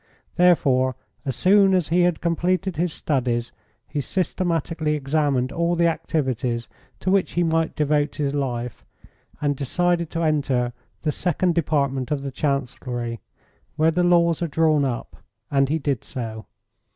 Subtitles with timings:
[0.35, 0.95] Therefore,
[1.25, 3.51] as soon as he had completed his studies,
[3.87, 6.67] he systematically examined all the activities
[7.01, 8.83] to which he might devote his life,
[9.41, 13.19] and decided to enter the Second Department of the Chancellerie,
[13.75, 15.17] where the laws are drawn up,
[15.51, 16.47] and he did so.